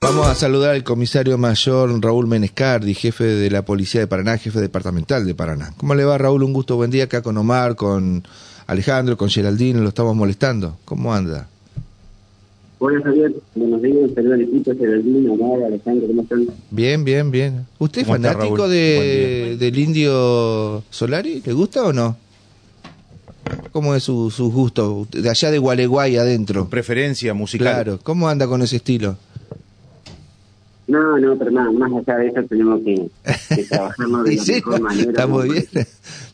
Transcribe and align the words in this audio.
Vamos 0.00 0.28
a 0.28 0.36
saludar 0.36 0.76
al 0.76 0.84
comisario 0.84 1.36
mayor 1.38 2.00
Raúl 2.00 2.28
Menescardi, 2.28 2.94
jefe 2.94 3.24
de 3.24 3.50
la 3.50 3.62
Policía 3.64 4.00
de 4.00 4.06
Paraná, 4.06 4.38
jefe 4.38 4.60
departamental 4.60 5.26
de 5.26 5.34
Paraná. 5.34 5.74
¿Cómo 5.76 5.92
le 5.96 6.04
va 6.04 6.16
Raúl? 6.16 6.44
Un 6.44 6.52
gusto, 6.52 6.76
buen 6.76 6.92
día 6.92 7.02
acá 7.04 7.20
con 7.20 7.36
Omar, 7.36 7.74
con 7.74 8.22
Alejandro, 8.68 9.16
con 9.16 9.28
Geraldine, 9.28 9.80
lo 9.80 9.88
estamos 9.88 10.14
molestando. 10.14 10.78
¿Cómo 10.84 11.12
anda? 11.12 11.48
Hola 12.78 13.02
Javier, 13.02 13.34
buenos 13.56 13.82
días, 13.82 14.10
saludos 14.14 14.34
al 14.34 14.42
equipo, 14.42 14.72
Geraldine, 14.78 15.30
Omar, 15.30 15.64
Alejandro, 15.66 16.06
¿cómo 16.06 16.22
están? 16.22 16.46
Bien, 16.70 17.04
bien, 17.04 17.32
bien. 17.32 17.66
¿Usted 17.80 18.02
es 18.02 18.06
¿Cómo 18.06 18.16
está, 18.18 18.34
fanático 18.34 18.68
de, 18.68 19.56
del 19.58 19.78
indio 19.80 20.84
Solari? 20.90 21.42
¿Le 21.44 21.52
gusta 21.54 21.82
o 21.82 21.92
no? 21.92 22.16
¿Cómo 23.72 23.96
es 23.96 24.04
su, 24.04 24.30
su 24.30 24.52
gusto? 24.52 25.08
De 25.10 25.28
allá 25.28 25.50
de 25.50 25.58
Gualeguay 25.58 26.18
adentro. 26.18 26.68
Preferencia 26.68 27.34
musical. 27.34 27.74
Claro, 27.74 27.98
¿cómo 28.00 28.28
anda 28.28 28.46
con 28.46 28.62
ese 28.62 28.76
estilo? 28.76 29.16
No, 30.88 31.18
no, 31.18 31.36
pero 31.38 31.52
más, 31.52 31.72
más 31.74 31.92
allá 31.92 32.18
de 32.18 32.28
eso 32.28 32.42
tenemos 32.48 32.80
que, 32.82 33.08
que 33.54 33.64
trabajarnos 33.64 34.24
de 34.24 34.36
la 34.36 34.42
sí, 34.42 34.52
mejor 34.54 34.80
manera. 34.80 35.10
está 35.10 35.26
muy 35.26 35.48
bien. 35.50 35.66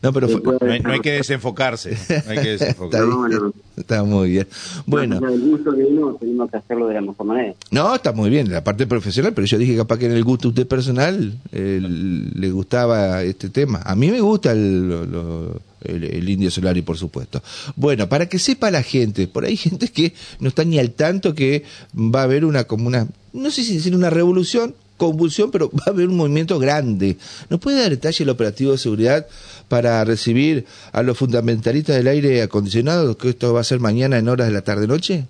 No, 0.01 0.13
pero 0.13 0.29
fue- 0.29 0.41
No 0.41 0.71
hay, 0.73 0.79
no 0.79 0.91
hay 0.91 0.99
que 1.01 1.11
desenfocarse. 1.11 1.91
No 1.91 2.31
hay 2.31 2.37
que 2.39 2.53
está, 2.53 2.65
desenfocarse. 2.65 3.05
No, 3.07 3.27
bien, 3.27 3.39
no. 3.41 3.53
está 3.75 4.03
muy 4.03 4.29
bien. 4.29 4.47
Bueno, 4.85 5.19
del 5.19 5.41
gusto 5.41 5.71
de 5.73 5.83
uno, 5.85 6.15
tenemos 6.19 6.49
que 6.49 6.57
hacerlo 6.57 6.87
de 6.87 6.93
la 6.95 7.01
mejor 7.01 7.25
manera. 7.25 7.53
no, 7.71 7.93
está 7.95 8.13
muy 8.13 8.29
bien 8.29 8.49
la 8.49 8.63
parte 8.63 8.87
profesional, 8.87 9.33
pero 9.33 9.45
yo 9.45 9.57
dije 9.57 9.75
capaz 9.75 9.97
que 9.99 10.05
en 10.05 10.13
el 10.13 10.23
gusto 10.23 10.47
usted 10.49 10.65
personal 10.67 11.33
eh, 11.51 11.79
le 11.81 12.51
gustaba 12.51 13.23
este 13.23 13.49
tema. 13.49 13.81
A 13.83 13.95
mí 13.95 14.09
me 14.09 14.21
gusta 14.21 14.53
el, 14.53 14.87
lo- 14.87 15.05
lo- 15.05 15.61
el, 15.83 16.03
el 16.05 16.29
indio 16.29 16.49
Solari, 16.49 16.81
por 16.81 16.97
supuesto. 16.97 17.43
Bueno, 17.75 18.07
para 18.09 18.27
que 18.27 18.39
sepa 18.39 18.71
la 18.71 18.81
gente, 18.81 19.27
por 19.27 19.43
ahí 19.43 19.51
hay 19.51 19.57
gente 19.57 19.87
que 19.89 20.13
no 20.39 20.47
está 20.47 20.63
ni 20.63 20.79
al 20.79 20.91
tanto 20.91 21.35
que 21.35 21.63
va 21.95 22.21
a 22.21 22.23
haber 22.23 22.43
una 22.45 22.63
como 22.63 22.87
una, 22.87 23.07
no 23.35 23.51
sé 23.51 23.63
si 23.63 23.75
decir 23.75 23.95
una 23.95 24.09
revolución, 24.09 24.73
convulsión, 24.97 25.51
pero 25.51 25.69
va 25.69 25.83
a 25.87 25.89
haber 25.89 26.07
un 26.07 26.17
movimiento 26.17 26.57
grande. 26.57 27.17
¿Nos 27.49 27.59
puede 27.59 27.79
dar 27.79 27.89
detalle 27.89 28.23
el 28.23 28.29
operativo 28.29 28.71
de 28.71 28.77
seguridad 28.77 29.27
para 29.67 30.03
recibir 30.05 30.65
a 30.91 31.03
los 31.03 31.17
fundamentalistas 31.17 31.97
del 31.97 32.07
aire 32.07 32.41
acondicionado, 32.41 33.17
que 33.17 33.29
esto 33.29 33.53
va 33.53 33.61
a 33.61 33.65
ser 33.65 33.79
mañana 33.79 34.17
en 34.17 34.29
horas 34.29 34.47
de 34.47 34.53
la 34.53 34.61
tarde-noche? 34.61 35.25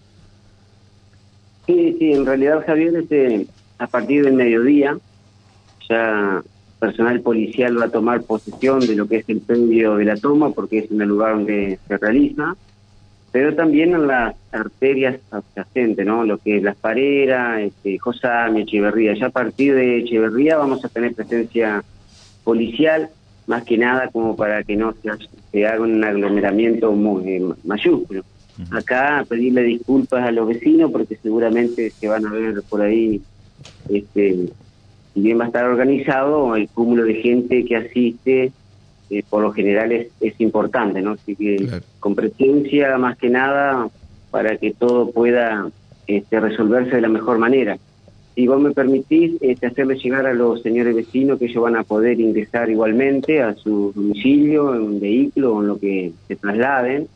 Sí, 1.66 1.96
sí, 1.98 2.12
en 2.12 2.26
realidad 2.26 2.64
Javier, 2.66 2.96
este, 2.96 3.48
a 3.80 3.88
partir 3.88 4.24
del 4.24 4.34
mediodía, 4.34 4.98
ya 5.90 6.44
personal 6.80 7.20
policial 7.22 7.80
va 7.80 7.86
a 7.86 7.90
tomar 7.90 8.22
posesión 8.22 8.82
de 8.82 8.96
lo 8.96 9.08
que 9.08 9.18
es 9.18 9.30
el 9.30 9.40
predio 9.40 9.96
de 9.96 10.06
la 10.06 10.18
toma, 10.18 10.52
porque 10.52 10.80
es 10.80 10.92
en 10.92 11.02
el 11.02 11.08
lugar 11.08 11.34
donde 11.34 11.80
se 11.88 11.98
realiza, 11.98 12.56
pero 13.36 13.54
también 13.54 13.94
en 13.94 14.08
las 14.08 14.34
arterias 14.54 15.18
adyacentes, 15.30 16.06
¿no? 16.06 16.24
Lo 16.24 16.38
que 16.38 16.56
es 16.56 16.64
Las 16.64 16.78
Pareras, 16.78 17.64
este, 17.64 17.98
Josami, 17.98 18.62
Echeverría. 18.62 19.14
Ya 19.14 19.26
a 19.26 19.30
partir 19.30 19.76
de 19.76 19.98
Echeverría 19.98 20.56
vamos 20.56 20.86
a 20.86 20.88
tener 20.88 21.14
presencia 21.14 21.84
policial, 22.46 23.10
más 23.46 23.66
que 23.66 23.78
nada 23.78 24.08
como 24.08 24.38
para 24.38 24.64
que 24.64 24.78
no 24.78 24.94
se, 24.94 25.10
se 25.52 25.68
haga 25.68 25.82
un 25.82 26.02
aglomeramiento 26.02 26.94
muy, 26.94 27.30
eh, 27.30 27.44
mayúsculo. 27.66 28.24
Acá 28.72 29.26
pedirle 29.28 29.64
disculpas 29.64 30.26
a 30.26 30.32
los 30.32 30.48
vecinos 30.48 30.90
porque 30.90 31.18
seguramente 31.18 31.90
se 31.90 32.08
van 32.08 32.26
a 32.26 32.32
ver 32.32 32.64
por 32.70 32.84
ahí, 32.84 33.22
este, 33.90 34.48
si 35.14 35.20
bien 35.20 35.38
va 35.38 35.44
a 35.44 35.48
estar 35.48 35.66
organizado, 35.66 36.56
el 36.56 36.70
cúmulo 36.70 37.04
de 37.04 37.16
gente 37.16 37.66
que 37.66 37.76
asiste 37.76 38.54
eh, 39.10 39.24
por 39.30 39.42
lo 39.42 39.52
general 39.52 39.92
es, 39.92 40.08
es 40.20 40.40
importante, 40.40 41.02
¿no? 41.02 41.12
Así 41.12 41.36
que 41.36 41.58
Claro. 41.58 41.84
con 42.00 42.16
presencia 42.16 42.98
más 42.98 43.18
que 43.18 43.30
nada 43.30 43.90
para 44.32 44.58
que 44.58 44.72
todo 44.74 45.12
pueda 45.12 45.70
este, 46.08 46.40
resolverse 46.40 46.96
de 46.96 47.02
la 47.02 47.08
mejor 47.10 47.38
manera. 47.38 47.78
Si 48.36 48.48
vos 48.48 48.60
me 48.60 48.72
permitís 48.72 49.42
este, 49.42 49.68
hacerle 49.68 49.96
llegar 49.96 50.26
a 50.26 50.34
los 50.34 50.62
señores 50.62 50.94
vecinos 50.94 51.40
que 51.40 51.46
ellos 51.46 51.64
van 51.64 51.78
a 51.78 51.84
poder 51.84 52.20
ingresar 52.20 52.70
igualmente 52.70 53.42
a 53.42 53.54
su 53.56 53.94
domicilio, 53.96 54.76
en 54.76 54.82
un 54.82 55.00
vehículo 55.00 55.56
o 55.56 55.62
en 55.62 55.68
lo 55.68 55.80
que 55.80 56.12
se 56.28 56.36
trasladen, 56.36 57.08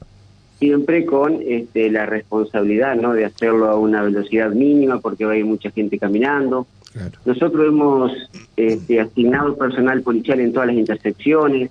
siempre 0.60 1.06
con 1.06 1.40
este, 1.46 1.90
la 1.92 2.06
responsabilidad 2.06 2.96
¿no? 2.96 3.14
de 3.14 3.26
hacerlo 3.26 3.70
a 3.70 3.78
una 3.78 4.02
velocidad 4.02 4.52
mínima 4.52 5.00
porque 5.00 5.26
va 5.26 5.34
a 5.34 5.38
ir 5.38 5.46
mucha 5.46 5.72
gente 5.72 6.00
caminando. 6.00 6.68
Claro. 6.94 7.12
Nosotros 7.26 7.68
hemos 7.68 8.12
este, 8.56 9.00
asignado 9.00 9.56
personal 9.58 10.02
policial 10.02 10.40
en 10.40 10.54
todas 10.54 10.68
las 10.68 10.78
intersecciones. 10.78 11.70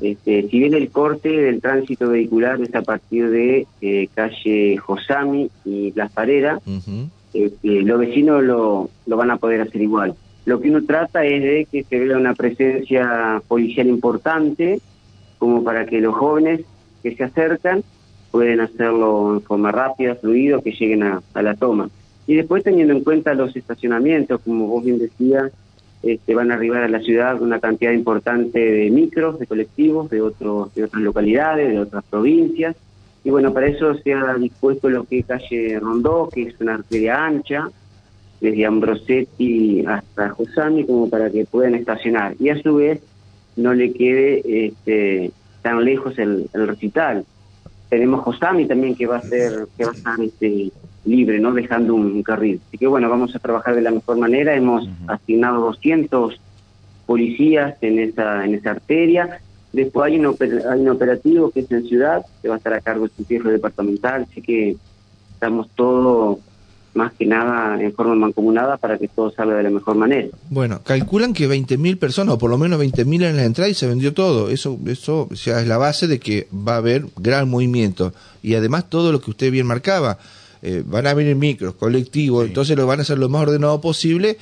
Este, 0.00 0.48
si 0.48 0.58
bien 0.58 0.74
el 0.74 0.90
corte 0.90 1.28
del 1.28 1.60
tránsito 1.60 2.08
vehicular 2.08 2.60
es 2.60 2.74
a 2.74 2.82
partir 2.82 3.28
de 3.30 3.66
eh, 3.80 4.08
calle 4.14 4.76
Josami 4.78 5.50
y 5.64 5.92
Las 5.94 6.10
Pareras, 6.12 6.60
este, 7.34 7.82
los 7.82 7.98
vecinos 7.98 8.42
lo, 8.42 8.88
lo 9.06 9.16
van 9.16 9.30
a 9.30 9.36
poder 9.36 9.60
hacer 9.60 9.82
igual. 9.82 10.14
Lo 10.46 10.60
que 10.60 10.70
uno 10.70 10.84
trata 10.84 11.24
es 11.24 11.42
de 11.42 11.66
que 11.70 11.84
se 11.84 11.98
vea 11.98 12.16
una 12.16 12.34
presencia 12.34 13.42
policial 13.46 13.88
importante, 13.88 14.80
como 15.38 15.62
para 15.62 15.86
que 15.86 16.00
los 16.00 16.14
jóvenes 16.14 16.62
que 17.02 17.14
se 17.14 17.24
acercan 17.24 17.82
pueden 18.30 18.60
hacerlo 18.60 19.34
en 19.34 19.42
forma 19.42 19.70
rápida, 19.70 20.14
fluido, 20.14 20.62
que 20.62 20.72
lleguen 20.72 21.02
a, 21.02 21.22
a 21.34 21.42
la 21.42 21.54
toma. 21.54 21.90
Y 22.26 22.36
después 22.36 22.62
teniendo 22.62 22.94
en 22.94 23.02
cuenta 23.02 23.34
los 23.34 23.54
estacionamientos, 23.56 24.40
como 24.42 24.66
vos 24.66 24.84
bien 24.84 24.98
decías, 24.98 25.52
este, 26.02 26.34
van 26.34 26.50
a 26.50 26.54
arribar 26.54 26.82
a 26.82 26.88
la 26.88 27.00
ciudad 27.00 27.40
una 27.42 27.60
cantidad 27.60 27.92
importante 27.92 28.58
de 28.58 28.90
micros, 28.90 29.38
de 29.38 29.46
colectivos, 29.46 30.08
de, 30.10 30.22
otros, 30.22 30.74
de 30.74 30.84
otras 30.84 31.02
localidades, 31.02 31.68
de 31.68 31.78
otras 31.78 32.04
provincias. 32.04 32.76
Y 33.22 33.30
bueno, 33.30 33.52
para 33.52 33.66
eso 33.66 33.94
se 33.94 34.14
ha 34.14 34.34
dispuesto 34.34 34.88
lo 34.88 35.04
que 35.04 35.18
es 35.18 35.26
calle 35.26 35.78
Rondó, 35.78 36.30
que 36.32 36.42
es 36.44 36.60
una 36.60 36.74
arteria 36.76 37.24
ancha, 37.24 37.68
desde 38.40 38.64
Ambrosetti 38.64 39.84
hasta 39.86 40.30
Josami, 40.30 40.86
como 40.86 41.10
para 41.10 41.30
que 41.30 41.44
puedan 41.44 41.74
estacionar. 41.74 42.34
Y 42.38 42.48
a 42.48 42.60
su 42.62 42.76
vez 42.76 43.02
no 43.56 43.74
le 43.74 43.92
quede 43.92 44.66
este, 44.66 45.32
tan 45.60 45.84
lejos 45.84 46.18
el, 46.18 46.48
el 46.54 46.66
recital. 46.66 47.26
Tenemos 47.90 48.22
Josami 48.22 48.66
también 48.66 48.94
que 48.94 49.06
va 49.06 49.16
a 49.16 49.22
ser, 49.22 49.66
que 49.76 49.84
va 49.84 49.90
a 49.90 49.94
estar 49.94 50.20
este, 50.20 50.70
libre, 51.04 51.40
no 51.40 51.52
dejando 51.52 51.94
un, 51.94 52.22
carril. 52.22 52.60
Así 52.68 52.78
que 52.78 52.86
bueno, 52.86 53.08
vamos 53.08 53.34
a 53.34 53.38
trabajar 53.38 53.74
de 53.74 53.82
la 53.82 53.90
mejor 53.90 54.18
manera. 54.18 54.54
Hemos 54.54 54.88
asignado 55.06 55.60
200 55.62 56.40
policías 57.06 57.76
en 57.82 57.98
esa, 57.98 58.44
en 58.44 58.54
esa 58.54 58.72
arteria. 58.72 59.40
Después 59.72 60.12
hay 60.12 60.18
un, 60.18 60.36
hay 60.70 60.80
un 60.80 60.88
operativo 60.88 61.50
que 61.50 61.60
es 61.60 61.70
en 61.70 61.86
ciudad, 61.86 62.24
que 62.42 62.48
va 62.48 62.54
a 62.54 62.58
estar 62.58 62.72
a 62.72 62.80
cargo 62.80 63.06
del 63.06 63.16
subjefe 63.16 63.50
departamental, 63.50 64.26
así 64.28 64.42
que 64.42 64.76
estamos 65.32 65.68
todos 65.74 66.38
más 66.94 67.12
que 67.12 67.24
nada 67.24 67.80
en 67.80 67.92
forma 67.92 68.14
mancomunada 68.14 68.76
para 68.76 68.98
que 68.98 69.08
todo 69.08 69.30
salga 69.30 69.56
de 69.56 69.62
la 69.62 69.70
mejor 69.70 69.96
manera. 69.96 70.28
Bueno, 70.48 70.80
calculan 70.82 71.32
que 71.32 71.48
20.000 71.48 71.98
personas, 71.98 72.34
o 72.34 72.38
por 72.38 72.50
lo 72.50 72.58
menos 72.58 72.80
20.000 72.80 73.26
en 73.26 73.36
la 73.36 73.44
entrada 73.44 73.70
y 73.70 73.74
se 73.74 73.86
vendió 73.86 74.12
todo. 74.12 74.50
Eso, 74.50 74.78
eso 74.86 75.28
es 75.30 75.66
la 75.66 75.78
base 75.78 76.08
de 76.08 76.18
que 76.18 76.48
va 76.52 76.74
a 76.74 76.78
haber 76.78 77.06
gran 77.16 77.48
movimiento. 77.48 78.12
Y 78.42 78.54
además 78.54 78.88
todo 78.88 79.12
lo 79.12 79.20
que 79.20 79.30
usted 79.30 79.52
bien 79.52 79.66
marcaba, 79.66 80.18
eh, 80.62 80.82
van 80.86 81.06
a 81.06 81.14
venir 81.14 81.36
micros, 81.36 81.74
colectivos, 81.74 82.46
entonces 82.46 82.76
lo 82.76 82.86
van 82.86 82.98
a 82.98 83.02
hacer 83.02 83.18
lo 83.18 83.28
más 83.28 83.42
ordenado 83.42 83.80
posible. 83.80 84.38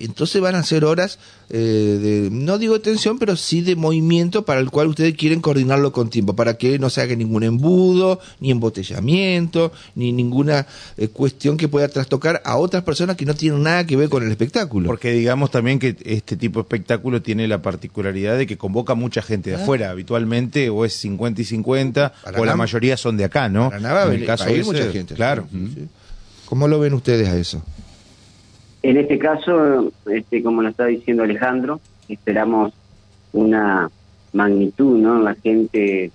Entonces 0.00 0.40
van 0.40 0.54
a 0.54 0.62
ser 0.62 0.84
horas 0.84 1.18
eh, 1.50 1.58
de, 2.00 2.28
no 2.30 2.58
digo 2.58 2.74
de 2.74 2.80
tensión, 2.80 3.18
pero 3.18 3.36
sí 3.36 3.60
de 3.60 3.76
movimiento 3.76 4.44
para 4.44 4.60
el 4.60 4.70
cual 4.70 4.88
ustedes 4.88 5.14
quieren 5.16 5.40
coordinarlo 5.40 5.92
con 5.92 6.08
tiempo, 6.10 6.34
para 6.34 6.54
que 6.56 6.78
no 6.78 6.90
se 6.90 7.00
haga 7.02 7.14
ningún 7.16 7.42
embudo, 7.42 8.18
ni 8.40 8.50
embotellamiento, 8.50 9.72
ni 9.94 10.12
ninguna 10.12 10.66
eh, 10.96 11.08
cuestión 11.08 11.56
que 11.56 11.68
pueda 11.68 11.88
trastocar 11.88 12.40
a 12.44 12.56
otras 12.56 12.82
personas 12.82 13.16
que 13.16 13.24
no 13.26 13.34
tienen 13.34 13.62
nada 13.62 13.86
que 13.86 13.96
ver 13.96 14.08
con 14.08 14.22
el 14.22 14.30
espectáculo. 14.30 14.86
Porque 14.86 15.12
digamos 15.12 15.50
también 15.50 15.78
que 15.78 15.96
este 16.04 16.36
tipo 16.36 16.60
de 16.60 16.62
espectáculo 16.62 17.22
tiene 17.22 17.46
la 17.48 17.62
particularidad 17.62 18.38
de 18.38 18.46
que 18.46 18.56
convoca 18.56 18.94
mucha 18.94 19.22
gente 19.22 19.50
de 19.50 19.56
Ah. 19.56 19.62
afuera. 19.62 19.90
Habitualmente 19.90 20.70
o 20.70 20.84
es 20.84 20.94
50 20.94 21.42
y 21.42 21.44
50 21.44 22.12
Paraná- 22.24 22.40
o 22.40 22.44
la 22.44 22.56
mayoría 22.56 22.96
son 22.96 23.16
de 23.16 23.24
acá, 23.24 23.48
¿no? 23.48 23.70
Paraná 23.70 24.04
En 24.04 24.12
el 24.12 24.24
caso 24.26 24.46
ese, 24.46 24.62
mucha 24.64 24.90
gente. 24.90 25.14
Claro. 25.14 25.46
Sí, 25.50 25.72
sí. 25.74 25.88
¿Cómo 26.46 26.66
lo 26.68 26.80
ven 26.80 26.94
ustedes 26.94 27.28
a 27.28 27.36
eso? 27.36 27.62
En 28.82 28.96
este 28.96 29.18
caso, 29.18 29.92
este, 30.06 30.42
como 30.42 30.62
lo 30.62 30.68
está 30.68 30.86
diciendo 30.86 31.22
Alejandro, 31.22 31.80
esperamos 32.08 32.72
una 33.32 33.90
magnitud, 34.32 34.98
¿no? 34.98 35.20
La 35.20 35.34
gente 35.34 36.10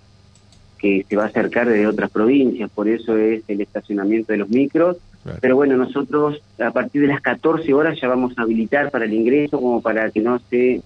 que 0.77 1.05
se 1.07 1.15
va 1.15 1.23
a 1.23 1.27
acercar 1.27 1.69
de 1.69 1.87
otras 1.87 2.09
provincias, 2.09 2.69
por 2.69 2.87
eso 2.87 3.17
es 3.17 3.43
el 3.47 3.61
estacionamiento 3.61 4.33
de 4.33 4.39
los 4.39 4.49
micros. 4.49 4.97
Claro. 5.23 5.39
Pero 5.41 5.55
bueno, 5.55 5.77
nosotros 5.77 6.41
a 6.59 6.71
partir 6.71 7.01
de 7.01 7.07
las 7.07 7.21
14 7.21 7.73
horas 7.73 7.99
ya 7.99 8.07
vamos 8.07 8.33
a 8.37 8.43
habilitar 8.43 8.91
para 8.91 9.05
el 9.05 9.13
ingreso, 9.13 9.59
como 9.59 9.81
para 9.81 10.11
que 10.11 10.21
no 10.21 10.39
se 10.49 10.81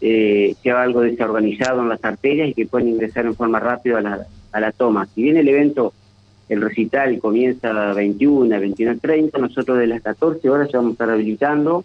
eh, 0.00 0.54
sea 0.62 0.82
algo 0.82 1.00
desorganizado 1.00 1.80
en 1.82 1.88
las 1.88 2.04
arterias 2.04 2.48
y 2.48 2.54
que 2.54 2.66
puedan 2.66 2.88
ingresar 2.88 3.24
en 3.24 3.34
forma 3.34 3.60
rápida 3.60 3.98
a 3.98 4.02
la, 4.02 4.26
a 4.52 4.60
la 4.60 4.72
toma. 4.72 5.06
Si 5.14 5.22
bien 5.22 5.36
el 5.36 5.48
evento, 5.48 5.94
el 6.48 6.60
recital 6.60 7.18
comienza 7.18 7.90
a 7.90 7.94
21, 7.94 8.56
21.30, 8.56 9.38
nosotros 9.38 9.78
de 9.78 9.86
las 9.86 10.02
14 10.02 10.48
horas 10.50 10.68
ya 10.72 10.78
vamos 10.78 10.92
a 10.92 10.94
estar 10.94 11.10
habilitando 11.10 11.84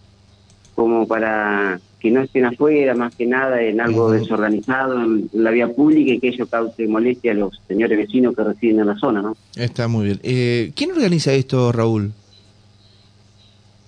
como 0.75 1.07
para 1.07 1.79
que 1.99 2.11
no 2.11 2.21
estén 2.21 2.45
afuera, 2.45 2.95
más 2.95 3.13
que 3.15 3.25
nada 3.25 3.61
en 3.61 3.81
algo 3.81 4.11
desorganizado 4.11 5.03
en 5.03 5.29
la 5.33 5.51
vía 5.51 5.67
pública 5.67 6.11
y 6.11 6.19
que 6.19 6.29
ello 6.29 6.47
cause 6.47 6.87
molestia 6.87 7.33
a 7.33 7.35
los 7.35 7.61
señores 7.67 7.97
vecinos 7.97 8.33
que 8.35 8.43
residen 8.43 8.79
en 8.79 8.87
la 8.87 8.95
zona, 8.97 9.21
¿no? 9.21 9.35
Está 9.55 9.89
muy 9.89 10.05
bien. 10.05 10.19
Eh, 10.23 10.71
¿Quién 10.75 10.91
organiza 10.91 11.33
esto, 11.33 11.71
Raúl? 11.73 12.13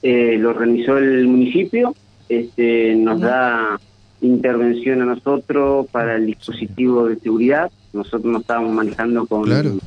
eh, 0.01 0.37
lo 0.39 0.49
organizó 0.49 0.97
el 0.97 1.27
municipio, 1.27 1.95
este, 2.27 2.95
nos 2.95 3.19
da 3.19 3.79
intervención 4.21 5.01
a 5.01 5.05
nosotros 5.05 5.87
para 5.91 6.15
el 6.15 6.25
dispositivo 6.27 7.07
de 7.07 7.19
seguridad, 7.19 7.71
nosotros 7.93 8.25
nos 8.25 8.41
estábamos 8.41 8.73
manejando 8.73 9.25
con 9.25 9.43
Claro. 9.43 9.77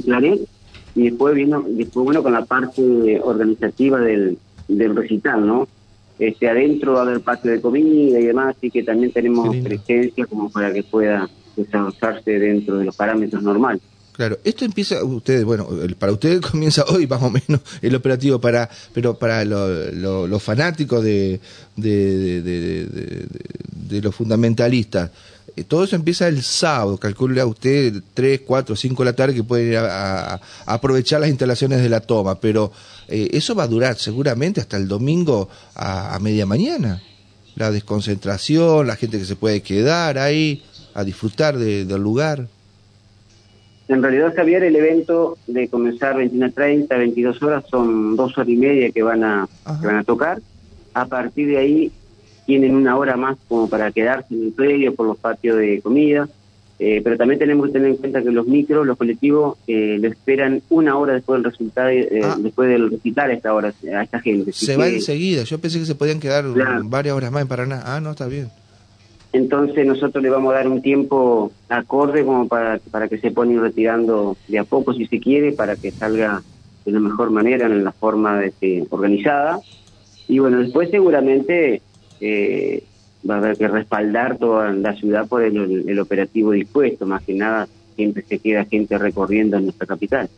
Claret, 0.00 0.40
y 0.94 1.10
después 1.10 1.34
vino, 1.34 1.62
después 1.68 2.04
bueno 2.04 2.22
con 2.22 2.32
la 2.32 2.44
parte 2.46 3.20
organizativa 3.22 4.00
del, 4.00 4.38
del 4.68 4.96
recital, 4.96 5.46
¿no? 5.46 5.68
Este, 6.18 6.48
adentro 6.48 6.92
va 6.94 7.00
a 7.00 7.02
haber 7.02 7.20
patio 7.20 7.50
de 7.50 7.60
comida 7.60 8.18
y 8.20 8.24
demás, 8.26 8.54
así 8.56 8.70
que 8.70 8.82
también 8.82 9.12
tenemos 9.12 9.54
presencia 9.56 10.24
como 10.26 10.50
para 10.50 10.72
que 10.72 10.82
pueda 10.84 11.28
desarrollarse 11.56 12.38
dentro 12.38 12.78
de 12.78 12.84
los 12.84 12.94
parámetros 12.96 13.42
normales. 13.42 13.82
Claro, 14.12 14.36
esto 14.44 14.66
empieza, 14.66 15.02
ustedes, 15.02 15.42
bueno, 15.44 15.66
para 15.98 16.12
ustedes 16.12 16.40
comienza 16.50 16.84
hoy 16.84 17.06
más 17.06 17.22
o 17.22 17.30
menos 17.30 17.60
el 17.80 17.94
operativo, 17.94 18.38
para, 18.40 18.68
pero 18.92 19.14
para 19.18 19.44
lo- 19.44 19.90
lo- 19.92 20.26
los 20.26 20.42
fanáticos 20.42 21.02
de, 21.02 21.40
de, 21.76 21.90
de- 22.18 22.42
de- 22.42 22.60
de- 22.60 22.86
de- 22.86 23.26
de 23.88 24.00
los 24.02 24.14
fundamentalistas, 24.14 25.10
todo 25.68 25.84
eso 25.84 25.96
empieza 25.96 26.28
el 26.28 26.42
sábado, 26.42 26.96
calcula 26.98 27.44
usted 27.46 28.02
3, 28.14 28.40
4, 28.46 28.74
5 28.76 29.02
de 29.02 29.10
la 29.10 29.16
tarde 29.16 29.34
que 29.34 29.44
pueden 29.44 29.68
ir 29.72 29.76
a, 29.76 30.34
a- 30.34 30.40
a 30.66 30.74
aprovechar 30.74 31.20
las 31.20 31.28
instalaciones 31.30 31.82
de 31.82 31.88
la 31.88 32.00
toma, 32.00 32.40
pero 32.40 32.72
eh, 33.08 33.28
eso 33.32 33.54
va 33.54 33.64
a 33.64 33.68
durar 33.68 33.96
seguramente 33.96 34.60
hasta 34.60 34.76
el 34.76 34.88
domingo 34.88 35.48
a, 35.74 36.14
a 36.14 36.18
media 36.20 36.46
mañana. 36.46 37.02
La 37.56 37.70
desconcentración, 37.70 38.86
la 38.86 38.96
gente 38.96 39.18
que 39.18 39.26
se 39.26 39.36
puede 39.36 39.60
quedar 39.62 40.18
ahí 40.18 40.62
a 40.94 41.04
disfrutar 41.04 41.58
de- 41.58 41.84
del 41.84 42.02
lugar. 42.02 42.48
En 43.88 44.02
realidad, 44.02 44.32
Javier, 44.34 44.62
el 44.64 44.76
evento 44.76 45.36
de 45.46 45.68
comenzar 45.68 46.16
21.30, 46.16 46.88
22 46.88 47.42
horas, 47.42 47.64
son 47.70 48.16
dos 48.16 48.36
horas 48.38 48.48
y 48.48 48.56
media 48.56 48.90
que 48.90 49.02
van 49.02 49.22
a, 49.22 49.48
que 49.80 49.86
van 49.86 49.96
a 49.96 50.04
tocar. 50.04 50.40
A 50.94 51.04
partir 51.06 51.48
de 51.48 51.58
ahí 51.58 51.92
tienen 52.52 52.74
una 52.74 52.98
hora 52.98 53.16
más 53.16 53.38
como 53.48 53.66
para 53.66 53.90
quedarse 53.92 54.34
en 54.34 54.44
el 54.44 54.52
predio 54.52 54.94
por 54.94 55.06
los 55.06 55.16
patios 55.16 55.56
de 55.56 55.80
comida. 55.80 56.28
Eh, 56.78 57.00
pero 57.02 57.16
también 57.16 57.38
tenemos 57.38 57.66
que 57.68 57.72
tener 57.72 57.88
en 57.90 57.96
cuenta 57.96 58.22
que 58.22 58.30
los 58.30 58.46
micros, 58.46 58.84
los 58.86 58.98
colectivos, 58.98 59.56
eh, 59.66 59.96
lo 60.00 60.08
esperan 60.08 60.60
una 60.68 60.98
hora 60.98 61.14
después 61.14 61.40
del 61.40 61.50
resultado, 61.50 61.88
eh, 61.88 62.20
Ah. 62.22 62.36
después 62.38 62.68
del 62.68 62.90
recital 62.90 63.30
a 63.30 63.34
esta 63.34 63.54
hora, 63.54 63.72
a 63.94 64.02
esta 64.02 64.20
gente. 64.20 64.50
Así 64.50 64.66
Se 64.66 64.76
va 64.76 64.84
que- 64.86 64.96
enseguida. 64.96 65.44
Yo 65.44 65.58
pensé 65.60 65.78
que 65.78 65.86
se 65.86 65.94
podían 65.94 66.20
quedar 66.20 66.44
Claro. 66.52 66.82
varias 66.84 67.14
horas 67.16 67.32
más 67.32 67.40
en 67.42 67.48
Paraná. 67.48 67.82
Ah, 67.86 68.00
no, 68.00 68.10
está 68.10 68.26
bien. 68.26 68.48
Entonces 69.32 69.86
nosotros 69.86 70.22
le 70.22 70.28
vamos 70.28 70.52
a 70.52 70.56
dar 70.56 70.68
un 70.68 70.82
tiempo 70.82 71.52
acorde 71.70 72.22
como 72.24 72.48
para, 72.48 72.78
para 72.90 73.08
que 73.08 73.16
se 73.16 73.30
puedan 73.30 73.54
ir 73.54 73.60
retirando 73.60 74.36
de 74.48 74.58
a 74.58 74.64
poco 74.64 74.92
si 74.92 75.06
se 75.06 75.20
quiere, 75.20 75.52
para 75.52 75.76
que 75.76 75.90
salga 75.90 76.42
de 76.84 76.92
la 76.92 77.00
mejor 77.00 77.30
manera, 77.30 77.66
en 77.66 77.82
la 77.84 77.92
forma 77.92 78.44
este, 78.44 78.84
organizada. 78.90 79.60
Y 80.28 80.38
bueno, 80.40 80.58
después 80.58 80.90
seguramente 80.90 81.80
eh, 82.22 82.84
va 83.28 83.34
a 83.34 83.38
haber 83.38 83.56
que 83.56 83.66
respaldar 83.66 84.38
toda 84.38 84.72
la 84.72 84.94
ciudad 84.94 85.26
por 85.26 85.42
el, 85.42 85.88
el 85.88 85.98
operativo 85.98 86.52
dispuesto, 86.52 87.04
más 87.04 87.22
que 87.24 87.34
nada 87.34 87.68
siempre 87.96 88.24
se 88.26 88.38
queda 88.38 88.64
gente 88.64 88.96
recorriendo 88.96 89.56
en 89.56 89.64
nuestra 89.64 89.86
capital. 89.86 90.30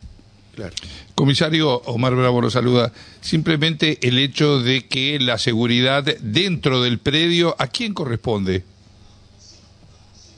Claro. 0.54 0.72
Comisario 1.14 1.82
Omar 1.82 2.14
Bravo 2.14 2.40
nos 2.40 2.54
saluda. 2.54 2.92
Simplemente 3.20 3.98
el 4.02 4.18
hecho 4.18 4.60
de 4.60 4.86
que 4.86 5.18
la 5.20 5.38
seguridad 5.38 6.04
dentro 6.20 6.82
del 6.82 6.98
predio, 6.98 7.54
¿a 7.58 7.66
quién 7.66 7.92
corresponde? 7.92 8.62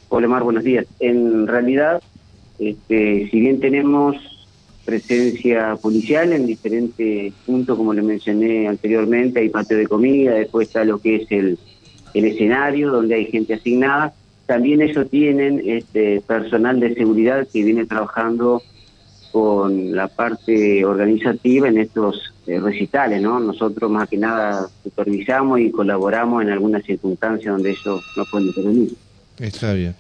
Hola 0.08 0.28
Mar, 0.28 0.42
buenos 0.42 0.64
días. 0.64 0.87
En 1.00 1.46
realidad, 1.46 2.02
este, 2.58 3.28
si 3.31 3.40
bien 3.40 3.60
tenemos 3.60 4.16
presencia 4.86 5.76
policial 5.76 6.32
en 6.32 6.46
diferentes 6.46 7.34
puntos, 7.44 7.76
como 7.76 7.92
le 7.92 8.02
mencioné 8.02 8.68
anteriormente, 8.68 9.40
hay 9.40 9.50
patio 9.50 9.76
de 9.76 9.86
comida, 9.86 10.34
después 10.34 10.68
está 10.68 10.84
lo 10.84 10.98
que 10.98 11.16
es 11.16 11.26
el, 11.30 11.58
el 12.14 12.24
escenario, 12.24 12.92
donde 12.92 13.16
hay 13.16 13.26
gente 13.26 13.54
asignada, 13.54 14.14
también 14.46 14.80
ellos 14.80 15.10
tienen 15.10 15.60
este, 15.66 16.20
personal 16.20 16.78
de 16.78 16.94
seguridad 16.94 17.46
que 17.52 17.64
viene 17.64 17.84
trabajando 17.84 18.62
con 19.32 19.94
la 19.94 20.08
parte 20.08 20.84
organizativa 20.84 21.68
en 21.68 21.78
estos 21.78 22.32
eh, 22.46 22.60
recitales, 22.60 23.20
¿no? 23.20 23.40
Nosotros 23.40 23.90
más 23.90 24.08
que 24.08 24.16
nada 24.16 24.68
supervisamos 24.84 25.60
y 25.60 25.70
colaboramos 25.70 26.42
en 26.42 26.50
algunas 26.50 26.84
circunstancias 26.84 27.52
donde 27.52 27.72
ellos 27.72 28.02
no 28.16 28.24
pueden 28.30 28.46
intervenir. 28.46 28.94
Está 29.38 29.74
bien. 29.74 29.94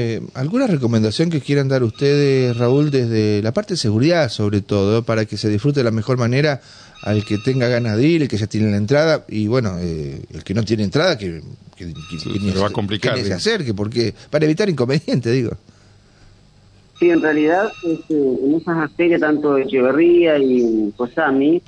Eh, 0.00 0.20
¿Alguna 0.34 0.66
recomendación 0.66 1.28
que 1.30 1.40
quieran 1.40 1.68
dar 1.68 1.82
ustedes, 1.82 2.56
Raúl, 2.56 2.90
desde 2.90 3.42
la 3.42 3.52
parte 3.52 3.74
de 3.74 3.78
seguridad, 3.78 4.28
sobre 4.28 4.60
todo, 4.60 5.02
para 5.02 5.24
que 5.24 5.36
se 5.36 5.48
disfrute 5.48 5.80
de 5.80 5.84
la 5.84 5.90
mejor 5.90 6.18
manera 6.18 6.60
al 7.02 7.24
que 7.24 7.38
tenga 7.38 7.68
ganas 7.68 7.96
de 7.96 8.06
ir, 8.06 8.22
el 8.22 8.28
que 8.28 8.36
ya 8.36 8.46
tiene 8.46 8.70
la 8.70 8.76
entrada, 8.76 9.24
y 9.28 9.46
bueno, 9.48 9.76
eh, 9.80 10.20
el 10.32 10.44
que 10.44 10.54
no 10.54 10.62
tiene 10.62 10.84
entrada, 10.84 11.18
que, 11.18 11.42
que, 11.76 11.86
que- 11.94 12.18
Sí, 12.18 12.30
que 12.38 12.52
se 12.52 12.58
va 12.58 12.68
a 12.68 12.70
complicar, 12.70 13.18
se 13.18 13.32
acerque, 13.32 13.74
porque 13.74 14.14
para 14.30 14.44
evitar 14.44 14.68
inconvenientes, 14.68 15.32
digo. 15.32 15.50
Sí, 16.98 17.10
en 17.10 17.20
realidad 17.22 17.72
este, 17.82 18.14
en 18.14 18.54
esas 18.56 18.90
ferias, 18.92 19.20
tanto 19.20 19.56
Echeverría 19.56 20.38
y 20.38 20.92
Cosami, 20.96 21.62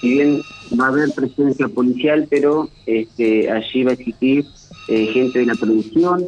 si 0.00 0.08
bien 0.10 0.42
va 0.80 0.86
a 0.86 0.88
haber 0.88 1.10
presencia 1.12 1.68
policial, 1.68 2.26
pero 2.28 2.68
este, 2.84 3.50
allí 3.50 3.84
va 3.84 3.92
a 3.92 3.94
existir 3.94 4.44
eh, 4.88 5.06
gente 5.12 5.38
de 5.40 5.46
la 5.46 5.54
producción 5.54 6.26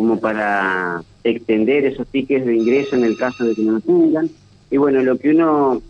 como 0.00 0.18
para 0.18 1.02
extender 1.24 1.84
esos 1.84 2.06
tickets 2.06 2.46
de 2.46 2.56
ingreso 2.56 2.96
en 2.96 3.04
el 3.04 3.18
caso 3.18 3.44
de 3.44 3.54
que 3.54 3.60
no 3.60 3.80
tengan. 3.82 4.30
Y 4.70 4.78
bueno, 4.78 5.02
lo 5.02 5.18
que 5.18 5.30
uno 5.30 5.82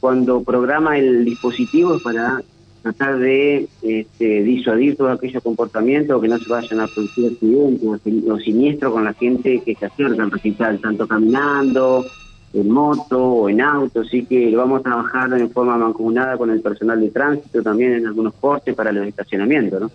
cuando 0.00 0.42
programa 0.42 0.96
el 0.96 1.22
dispositivo 1.26 1.96
es 1.96 2.02
para 2.02 2.40
tratar 2.82 3.18
de 3.18 3.68
este, 3.82 4.42
disuadir 4.42 4.96
todos 4.96 5.18
aquellos 5.18 5.42
comportamientos 5.42 6.18
que 6.22 6.28
no 6.28 6.38
se 6.38 6.48
vayan 6.48 6.80
a 6.80 6.86
producir 6.86 7.30
accidentes 7.30 8.26
o 8.26 8.38
siniestros 8.38 8.90
con 8.90 9.04
la 9.04 9.12
gente 9.12 9.60
que 9.60 9.74
se 9.74 9.84
acerca 9.84 10.22
al 10.22 10.30
recital, 10.30 10.80
tanto 10.80 11.06
caminando, 11.06 12.06
en 12.54 12.70
moto 12.70 13.22
o 13.22 13.48
en 13.50 13.60
auto, 13.60 14.00
así 14.00 14.24
que 14.24 14.50
lo 14.50 14.56
vamos 14.56 14.80
a 14.80 14.84
trabajar 14.84 15.30
en 15.34 15.50
forma 15.50 15.76
mancomunada 15.76 16.38
con 16.38 16.48
el 16.48 16.62
personal 16.62 16.98
de 16.98 17.10
tránsito 17.10 17.62
también 17.62 17.92
en 17.92 18.06
algunos 18.06 18.32
cortes 18.40 18.74
para 18.74 18.92
los 18.92 19.06
estacionamientos, 19.06 19.78
¿no? 19.78 19.90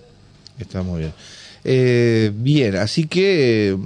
Está 0.59 0.83
muy 0.83 0.99
bien. 0.99 1.13
Eh, 1.65 2.31
bien, 2.36 2.75
así 2.75 3.06
que 3.06 3.77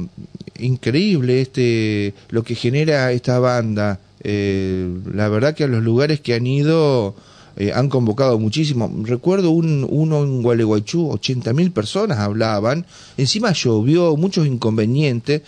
increíble 0.60 1.42
este 1.42 2.14
lo 2.30 2.44
que 2.44 2.56
genera 2.56 3.12
esta 3.12 3.40
banda. 3.40 4.00
Eh, 4.24 4.90
la 5.14 5.30
verdad 5.30 5.56
que 5.56 5.64
a 5.64 5.68
los 5.68 5.84
lugares 5.84 6.20
que 6.20 6.34
han 6.34 6.48
ido 6.48 7.16
eh, 7.56 7.72
han 7.74 7.90
convocado 7.90 8.40
muchísimo. 8.40 8.92
Recuerdo 9.04 9.52
un, 9.52 9.86
uno 9.90 10.24
en 10.24 10.42
Gualeguaychú, 10.42 11.10
80 11.12 11.54
mil 11.54 11.72
personas 11.72 12.20
hablaban. 12.20 12.86
Encima 13.18 13.54
llovió, 13.54 14.16
muchos 14.16 14.48
inconvenientes, 14.48 15.44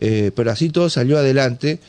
eh, 0.00 0.30
pero 0.34 0.50
así 0.50 0.70
todo 0.70 0.88
salió 0.88 1.18
adelante. 1.18 1.80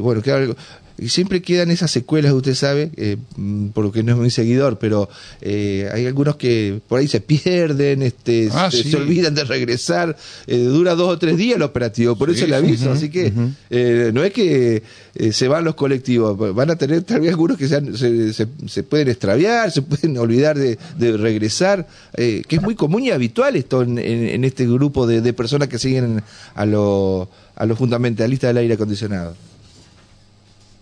Bueno, 0.00 0.22
claro, 0.22 0.54
y 1.00 1.08
siempre 1.08 1.40
quedan 1.40 1.70
esas 1.70 1.90
secuelas, 1.90 2.32
usted 2.32 2.54
sabe, 2.54 2.90
eh, 2.96 3.16
mm, 3.36 3.68
porque 3.68 4.02
no 4.02 4.12
es 4.12 4.18
muy 4.18 4.30
seguidor, 4.30 4.78
pero 4.78 5.08
eh, 5.40 5.88
hay 5.92 6.06
algunos 6.06 6.36
que 6.36 6.80
por 6.88 7.00
ahí 7.00 7.08
se 7.08 7.20
pierden, 7.20 8.02
este, 8.02 8.48
Ah, 8.52 8.70
se, 8.70 8.82
sí. 8.82 8.90
se 8.90 8.96
olvidan 8.98 9.34
de 9.34 9.44
regresar, 9.44 10.16
eh, 10.46 10.58
dura 10.58 10.94
dos 10.94 11.08
o 11.08 11.18
tres 11.18 11.36
días 11.36 11.56
el 11.56 11.62
operativo, 11.62 12.16
por 12.16 12.28
Sí, 12.30 12.36
eso 12.36 12.46
le 12.46 12.58
sí, 12.58 12.64
aviso, 12.66 12.92
así 12.92 13.08
que 13.08 13.32
eh, 13.70 14.10
no 14.12 14.22
es 14.22 14.32
que 14.32 14.82
eh, 15.14 15.32
se 15.32 15.48
van 15.48 15.64
los 15.64 15.74
colectivos, 15.74 16.36
van 16.54 16.70
a 16.70 16.76
tener 16.76 17.02
tal 17.02 17.20
vez 17.22 17.30
algunos 17.30 17.56
que 17.56 17.66
se, 17.66 17.96
se- 17.96 18.46
se 18.66 18.82
pueden 18.82 19.08
extraviar, 19.08 19.70
se 19.70 19.82
pueden 19.82 20.18
olvidar 20.18 20.58
de, 20.58 20.78
de 20.98 21.16
regresar, 21.16 21.86
que 22.14 22.44
es 22.48 22.62
muy 22.62 22.74
común 22.74 23.02
y 23.04 23.10
habitual 23.10 23.56
esto 23.56 23.82
en, 23.82 23.98
en- 23.98 24.28
en 24.28 24.44
este 24.44 24.66
grupo 24.66 25.06
de, 25.06 25.20
de 25.22 25.32
personas 25.32 25.68
que 25.68 25.78
siguen 25.78 26.22
a, 26.54 26.66
lo- 26.66 27.28
a 27.56 27.64
los 27.66 27.78
fundamentalistas 27.78 28.50
del 28.50 28.58
aire 28.58 28.74
acondicionado. 28.74 29.34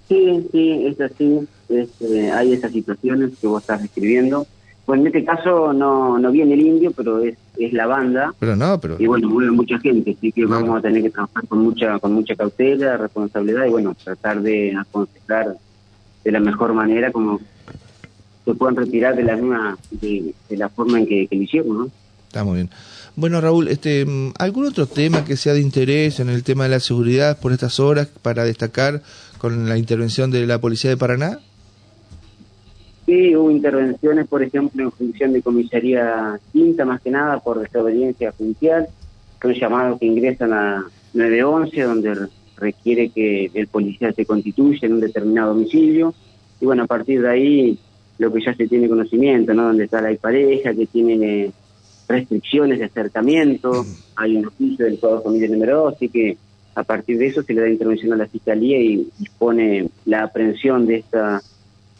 Sí, 0.08 0.48
sí, 0.50 0.86
es 0.86 1.00
así. 1.00 1.46
Este, 1.68 2.32
hay 2.32 2.54
esas 2.54 2.72
situaciones 2.72 3.32
que 3.38 3.46
vos 3.46 3.62
estás 3.62 3.82
describiendo. 3.82 4.46
Bueno, 4.86 5.02
en 5.02 5.08
este 5.08 5.24
caso 5.24 5.74
no, 5.74 6.18
no 6.18 6.32
viene 6.32 6.54
el 6.54 6.62
indio, 6.62 6.92
pero 6.92 7.20
es, 7.20 7.36
es 7.58 7.74
la 7.74 7.86
banda. 7.86 8.34
Pero 8.38 8.56
no, 8.56 8.80
pero... 8.80 8.96
Y 8.98 9.06
bueno, 9.06 9.28
mueve 9.28 9.50
mucha 9.50 9.78
gente, 9.80 10.14
así 10.16 10.32
que 10.32 10.46
vamos 10.46 10.78
a 10.78 10.80
tener 10.80 11.02
que 11.02 11.10
trabajar 11.10 11.46
con 11.46 11.58
mucha 11.58 11.98
con 11.98 12.14
mucha 12.14 12.34
cautela, 12.34 12.96
responsabilidad 12.96 13.66
y 13.66 13.70
bueno, 13.70 13.94
tratar 14.02 14.40
de 14.40 14.74
aconsejar 14.74 15.58
de 16.24 16.32
la 16.32 16.40
mejor 16.40 16.72
manera 16.72 17.12
como 17.12 17.38
se 18.46 18.54
puedan 18.54 18.76
retirar 18.76 19.14
de 19.14 19.24
la 19.24 19.36
misma 19.36 19.76
de, 19.90 20.34
de 20.48 20.56
la 20.56 20.70
forma 20.70 21.00
en 21.00 21.06
que, 21.06 21.26
que 21.26 21.36
lo 21.36 21.42
hicieron, 21.42 21.78
¿no? 21.78 21.90
Está 22.26 22.44
muy 22.44 22.54
bien. 22.56 22.70
Bueno, 23.14 23.40
Raúl, 23.40 23.68
este, 23.68 24.06
¿algún 24.38 24.66
otro 24.66 24.86
tema 24.86 25.24
que 25.24 25.36
sea 25.36 25.52
de 25.52 25.60
interés 25.60 26.20
en 26.20 26.28
el 26.28 26.44
tema 26.44 26.64
de 26.64 26.70
la 26.70 26.80
seguridad 26.80 27.38
por 27.38 27.52
estas 27.52 27.80
horas 27.80 28.06
para 28.22 28.44
destacar 28.44 29.02
con 29.38 29.68
la 29.68 29.78
intervención 29.78 30.30
de 30.30 30.46
la 30.46 30.58
Policía 30.60 30.90
de 30.90 30.96
Paraná? 30.96 31.38
Sí, 33.06 33.34
hubo 33.34 33.50
intervenciones, 33.50 34.26
por 34.26 34.42
ejemplo, 34.42 34.82
en 34.84 34.92
función 34.92 35.32
de 35.32 35.40
comisaría 35.42 36.38
quinta, 36.52 36.84
más 36.84 37.00
que 37.00 37.10
nada 37.10 37.38
por 37.38 37.58
desobediencia 37.58 38.32
judicial. 38.36 38.86
Son 39.40 39.54
llamados 39.54 39.98
que 39.98 40.06
ingresan 40.06 40.52
a 40.52 40.84
911, 41.14 41.82
donde 41.82 42.14
re- 42.14 42.28
requiere 42.58 43.08
que 43.08 43.50
el 43.54 43.66
policía 43.68 44.12
se 44.12 44.26
constituya 44.26 44.80
en 44.82 44.94
un 44.94 45.00
determinado 45.00 45.54
domicilio. 45.54 46.12
Y 46.60 46.66
bueno, 46.66 46.82
a 46.82 46.86
partir 46.86 47.22
de 47.22 47.30
ahí 47.30 47.78
lo 48.18 48.30
que 48.32 48.42
ya 48.44 48.52
se 48.54 48.66
tiene 48.66 48.88
conocimiento, 48.88 49.54
¿no? 49.54 49.62
Donde 49.68 49.84
está 49.84 50.02
la 50.02 50.14
pareja, 50.16 50.74
que 50.74 50.86
tiene 50.86 51.50
restricciones 52.08 52.78
de 52.78 52.86
acercamiento, 52.86 53.86
hay 54.16 54.36
un 54.36 54.46
oficio 54.46 54.84
del 54.84 54.98
Código 54.98 55.22
Familia 55.22 55.48
número 55.48 55.84
2, 55.84 55.94
así 55.94 56.08
que 56.08 56.36
a 56.78 56.84
partir 56.84 57.18
de 57.18 57.26
eso 57.26 57.42
se 57.42 57.54
le 57.54 57.60
da 57.60 57.68
intervención 57.68 58.12
a 58.12 58.16
la 58.16 58.28
Fiscalía 58.28 58.80
y 58.80 59.08
dispone 59.18 59.88
la 60.04 60.22
aprehensión 60.22 60.86
de 60.86 60.98
esta 60.98 61.42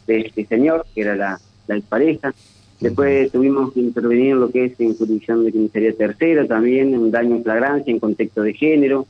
de 0.07 0.21
este 0.21 0.47
señor, 0.47 0.87
que 0.95 1.01
era 1.01 1.17
la, 1.17 1.41
la 1.67 1.81
pareja. 1.81 2.33
Después 2.81 3.33
tuvimos 3.33 3.73
que 3.73 3.81
intervenir 3.81 4.31
en 4.31 4.41
lo 4.41 4.51
que 4.51 4.67
es 4.67 4.81
en 4.81 4.97
jurisdicción 4.97 5.45
de 5.45 5.51
comisaría 5.51 5.93
tercera, 5.95 6.47
también 6.47 6.97
un 6.97 7.11
daño 7.11 7.35
en 7.35 7.43
flagrancia 7.43 7.91
en 7.91 7.99
contexto 7.99 8.43
de 8.43 8.55
género. 8.55 9.05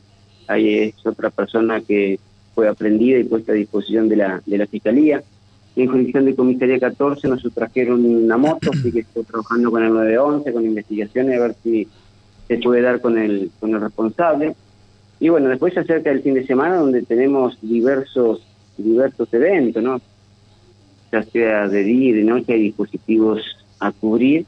Ahí 0.47 0.73
es 0.73 1.05
otra 1.05 1.29
persona 1.29 1.81
que 1.81 2.19
fue 2.55 2.67
aprendida 2.67 3.19
y 3.19 3.25
puesta 3.25 3.51
a 3.51 3.55
disposición 3.55 4.09
de 4.09 4.15
la, 4.15 4.41
de 4.43 4.57
la 4.57 4.65
Fiscalía. 4.65 5.21
En 5.75 5.87
jurisdicción 5.87 6.25
de 6.25 6.35
comisaría 6.35 6.79
14 6.79 7.27
nos 7.27 7.43
trajeron 7.53 8.03
una 8.03 8.37
moto, 8.37 8.71
así 8.73 8.91
que 8.91 9.01
estoy 9.01 9.23
trabajando 9.23 9.69
con 9.69 9.83
el 9.83 9.93
911, 9.93 10.51
con 10.51 10.65
investigaciones, 10.65 11.37
a 11.37 11.43
ver 11.43 11.55
si 11.61 11.87
se 12.47 12.57
puede 12.57 12.81
dar 12.81 12.99
con 12.99 13.19
el, 13.19 13.51
con 13.59 13.75
el 13.75 13.81
responsable. 13.81 14.55
Y 15.19 15.29
bueno, 15.29 15.49
después 15.49 15.73
se 15.73 15.81
acerca 15.81 16.11
el 16.11 16.21
fin 16.21 16.33
de 16.33 16.45
semana 16.45 16.77
donde 16.77 17.01
tenemos 17.01 17.57
diversos 17.61 18.41
diversos 18.83 19.27
eventos, 19.33 19.83
¿no? 19.83 20.01
Ya 21.11 21.23
sea 21.23 21.67
de 21.67 21.83
día 21.83 22.09
y 22.09 22.13
de 22.13 22.23
noche 22.23 22.53
hay 22.53 22.61
dispositivos 22.61 23.41
a 23.79 23.91
cubrir 23.91 24.45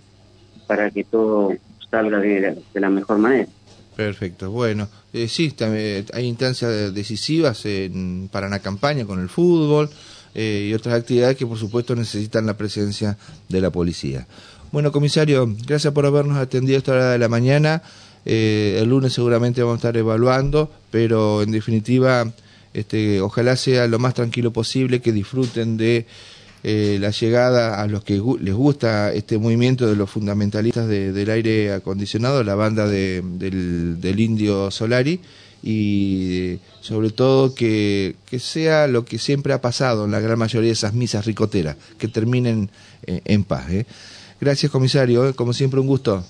para 0.68 0.90
que 0.92 1.04
todo 1.04 1.54
salga 1.90 2.20
de 2.20 2.56
la, 2.74 2.90
mejor 2.90 3.18
manera. 3.18 3.48
Perfecto, 3.96 4.52
bueno, 4.52 4.88
eh, 5.12 5.28
sí, 5.28 5.52
también 5.52 6.06
hay 6.14 6.26
instancias 6.26 6.94
decisivas 6.94 7.66
en, 7.66 8.30
para 8.32 8.48
la 8.48 8.60
campaña 8.60 9.06
con 9.06 9.20
el 9.20 9.28
fútbol 9.28 9.90
eh, 10.34 10.68
y 10.70 10.74
otras 10.74 10.96
actividades 10.96 11.36
que 11.36 11.46
por 11.46 11.58
supuesto 11.58 11.94
necesitan 11.96 12.46
la 12.46 12.56
presencia 12.56 13.18
de 13.50 13.62
la 13.62 13.70
policía. 13.70 14.28
Bueno, 14.72 14.94
comisario, 14.94 15.54
gracias 15.68 15.94
por 15.94 16.06
habernos 16.06 16.38
atendido 16.38 16.78
a 16.78 16.80
esta 16.80 16.94
hora 16.94 17.12
de 17.12 17.18
la 17.18 17.28
mañana. 17.28 17.82
Eh, 18.26 18.80
el 18.82 18.90
lunes 18.90 19.14
seguramente 19.14 19.62
vamos 19.62 19.76
a 19.76 19.78
estar 19.78 19.98
evaluando, 19.98 20.72
pero 20.92 21.42
en 21.42 21.52
definitiva, 21.52 22.32
este, 22.74 23.22
ojalá 23.22 23.56
sea 23.56 23.88
lo 23.88 24.00
más 24.00 24.14
tranquilo 24.14 24.52
posible, 24.52 25.02
que 25.02 25.12
disfruten 25.12 25.78
de 25.78 26.06
eh, 26.64 26.98
la 27.02 27.10
llegada 27.10 27.82
a 27.82 27.88
los 27.88 28.04
que 28.04 28.22
les 28.40 28.54
gusta 28.54 29.12
este 29.14 29.40
movimiento 29.40 29.88
de 29.88 29.96
los 29.96 30.10
fundamentalistas 30.10 30.88
del 30.88 31.30
aire 31.32 31.74
acondicionado, 31.74 32.44
la 32.44 32.54
banda 32.54 32.88
del, 32.88 33.40
del, 33.40 34.20
Indio 34.20 34.70
Solari, 34.70 35.20
y 35.64 36.60
sobre 36.82 37.10
todo 37.10 37.56
que, 37.56 38.16
que, 38.28 38.38
sea 38.40 38.88
lo 38.88 39.06
que 39.06 39.18
siempre 39.18 39.54
ha 39.54 39.62
pasado 39.62 40.06
en 40.06 40.12
la 40.12 40.20
gran 40.20 40.38
mayoría 40.38 40.68
de 40.68 40.74
esas 40.74 40.94
misas 40.94 41.26
ricoteras, 41.26 41.78
que 41.98 42.08
terminen 42.08 42.70
eh, 43.08 43.22
en 43.26 43.44
paz. 43.44 43.66
Gracias, 44.40 44.72
comisario, 44.72 45.36
como 45.36 45.54
siempre 45.54 45.80
un 45.80 45.88
gusto. 45.88 46.24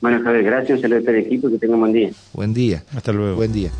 Bueno, 0.00 0.22
Javier, 0.22 0.44
gracias, 0.44 0.80
saludos 0.80 1.08
al 1.08 1.16
equipo, 1.16 1.48
que 1.48 1.58
tenga 1.58 1.74
un 1.74 1.80
buen 1.80 1.92
día. 1.92 2.10
Buen 2.32 2.52
día. 2.52 2.84
Hasta 2.94 3.12
luego. 3.12 3.36
Buen 3.36 3.52
día. 3.52 3.70